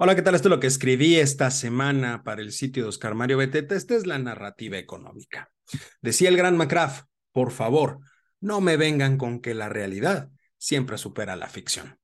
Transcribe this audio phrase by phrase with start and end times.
[0.00, 0.36] Hola, ¿qué tal?
[0.36, 3.74] Esto es lo que escribí esta semana para el sitio de Oscar Mario Beteta.
[3.74, 5.50] Esta es la narrativa económica.
[6.00, 7.98] Decía el gran McCraft, por favor,
[8.38, 11.98] no me vengan con que la realidad siempre supera la ficción.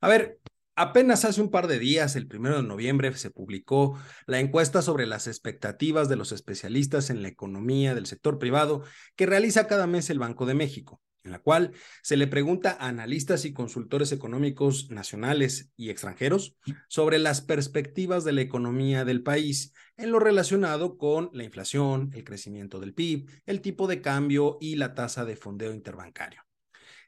[0.00, 0.40] A ver,
[0.74, 3.96] apenas hace un par de días, el primero de noviembre, se publicó
[4.26, 8.82] la encuesta sobre las expectativas de los especialistas en la economía del sector privado
[9.14, 11.72] que realiza cada mes el Banco de México en la cual
[12.02, 16.56] se le pregunta a analistas y consultores económicos nacionales y extranjeros
[16.88, 22.24] sobre las perspectivas de la economía del país en lo relacionado con la inflación, el
[22.24, 26.42] crecimiento del PIB, el tipo de cambio y la tasa de fondeo interbancario.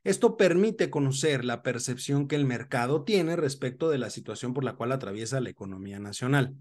[0.05, 4.75] Esto permite conocer la percepción que el mercado tiene respecto de la situación por la
[4.75, 6.57] cual atraviesa la economía nacional.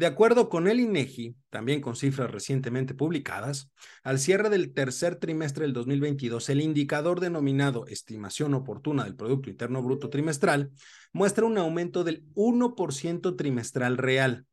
[0.00, 3.70] De acuerdo con el INEGI, también con cifras recientemente publicadas,
[4.02, 9.82] al cierre del tercer trimestre del 2022, el indicador denominado estimación oportuna del Producto Interno
[9.82, 10.70] Bruto trimestral
[11.12, 14.46] muestra un aumento del 1% trimestral real,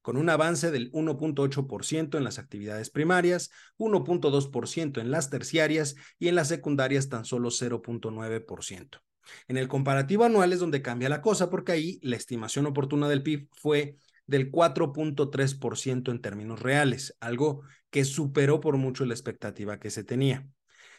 [0.00, 6.36] con un avance del 1.8% en las actividades primarias, 1.2% en las terciarias y en
[6.36, 9.00] las secundarias tan solo 0.9%.
[9.48, 13.24] En el comparativo anual es donde cambia la cosa porque ahí la estimación oportuna del
[13.24, 19.90] PIB fue del 4.3% en términos reales, algo que superó por mucho la expectativa que
[19.90, 20.48] se tenía.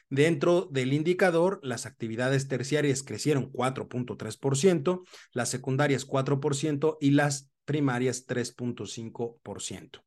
[0.09, 10.03] Dentro del indicador, las actividades terciarias crecieron 4.3%, las secundarias 4% y las primarias 3.5%.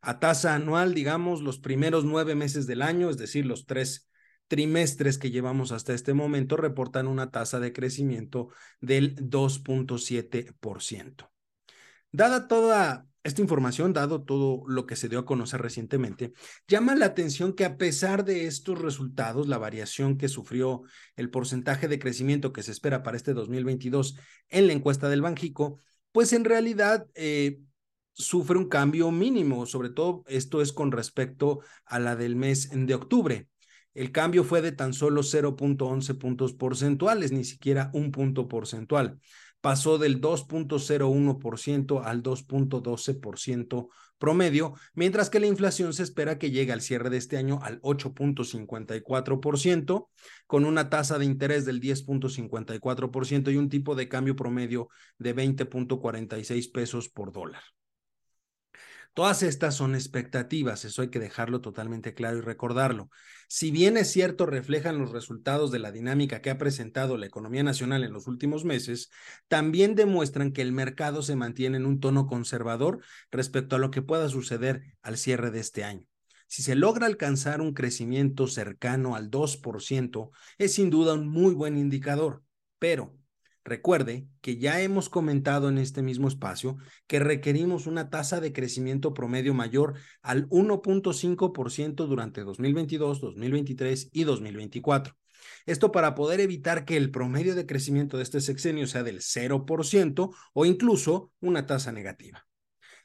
[0.00, 4.08] A tasa anual, digamos, los primeros nueve meses del año, es decir, los tres
[4.48, 8.48] trimestres que llevamos hasta este momento, reportan una tasa de crecimiento
[8.80, 11.33] del 2.7%.
[12.14, 16.32] Dada toda esta información, dado todo lo que se dio a conocer recientemente,
[16.68, 20.82] llama la atención que a pesar de estos resultados, la variación que sufrió
[21.16, 24.16] el porcentaje de crecimiento que se espera para este 2022
[24.48, 25.80] en la encuesta del Banjico,
[26.12, 27.58] pues en realidad eh,
[28.12, 32.94] sufre un cambio mínimo, sobre todo esto es con respecto a la del mes de
[32.94, 33.48] octubre.
[33.92, 39.18] El cambio fue de tan solo 0.11 puntos porcentuales, ni siquiera un punto porcentual
[39.64, 43.88] pasó del 2.01% al 2.12%
[44.18, 47.80] promedio, mientras que la inflación se espera que llegue al cierre de este año al
[47.80, 50.08] 8.54%,
[50.46, 56.70] con una tasa de interés del 10.54% y un tipo de cambio promedio de 20.46
[56.70, 57.62] pesos por dólar.
[59.14, 63.10] Todas estas son expectativas, eso hay que dejarlo totalmente claro y recordarlo.
[63.46, 67.62] Si bien es cierto, reflejan los resultados de la dinámica que ha presentado la economía
[67.62, 69.10] nacional en los últimos meses,
[69.46, 74.02] también demuestran que el mercado se mantiene en un tono conservador respecto a lo que
[74.02, 76.08] pueda suceder al cierre de este año.
[76.48, 81.78] Si se logra alcanzar un crecimiento cercano al 2%, es sin duda un muy buen
[81.78, 82.42] indicador,
[82.80, 83.16] pero
[83.64, 86.76] Recuerde que ya hemos comentado en este mismo espacio
[87.06, 95.16] que requerimos una tasa de crecimiento promedio mayor al 1.5% durante 2022, 2023 y 2024.
[95.64, 100.34] Esto para poder evitar que el promedio de crecimiento de este sexenio sea del 0%
[100.52, 102.46] o incluso una tasa negativa.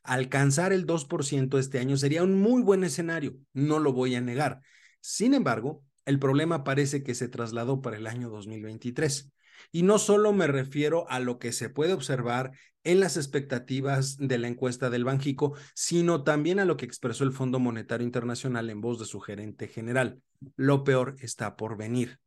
[0.03, 4.59] Alcanzar el 2% este año sería un muy buen escenario, no lo voy a negar.
[4.99, 9.31] Sin embargo, el problema parece que se trasladó para el año 2023.
[9.71, 12.51] Y no solo me refiero a lo que se puede observar
[12.83, 17.31] en las expectativas de la encuesta del Banjico, sino también a lo que expresó el
[17.31, 20.19] Fondo Monetario Internacional en voz de su gerente general.
[20.55, 22.17] Lo peor está por venir,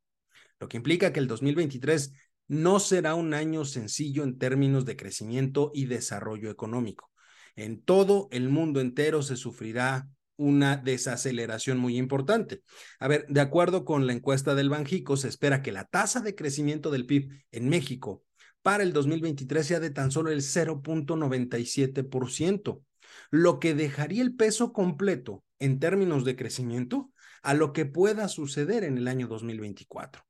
[0.61, 2.13] lo que implica que el 2023
[2.47, 7.11] no será un año sencillo en términos de crecimiento y desarrollo económico.
[7.57, 10.07] En todo el mundo entero se sufrirá
[10.43, 12.63] una desaceleración muy importante.
[12.99, 16.35] A ver, de acuerdo con la encuesta del Banjico, se espera que la tasa de
[16.35, 18.25] crecimiento del PIB en México
[18.63, 22.83] para el 2023 sea de tan solo el 0.97%,
[23.31, 27.13] lo que dejaría el peso completo en términos de crecimiento
[27.43, 30.25] a lo que pueda suceder en el año 2024.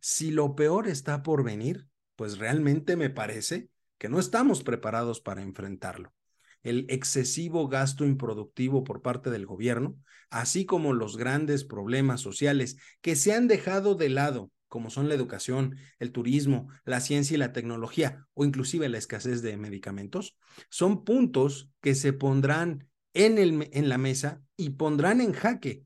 [0.00, 1.86] Si lo peor está por venir,
[2.16, 3.68] pues realmente me parece
[3.98, 6.14] que no estamos preparados para enfrentarlo
[6.62, 9.96] el excesivo gasto improductivo por parte del gobierno,
[10.30, 15.14] así como los grandes problemas sociales que se han dejado de lado, como son la
[15.14, 20.36] educación, el turismo, la ciencia y la tecnología, o inclusive la escasez de medicamentos,
[20.70, 25.84] son puntos que se pondrán en, el, en la mesa y pondrán en jaque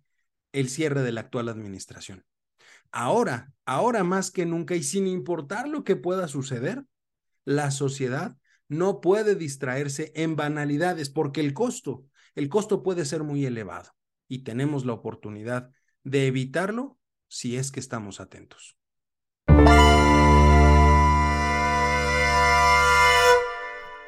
[0.52, 2.24] el cierre de la actual administración.
[2.92, 6.84] Ahora, ahora más que nunca y sin importar lo que pueda suceder,
[7.44, 8.36] la sociedad
[8.68, 12.04] no puede distraerse en banalidades porque el costo,
[12.34, 13.92] el costo puede ser muy elevado
[14.28, 15.70] y tenemos la oportunidad
[16.02, 16.98] de evitarlo
[17.28, 18.76] si es que estamos atentos.